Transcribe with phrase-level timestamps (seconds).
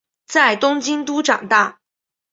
[0.25, 1.77] 在东京都长大。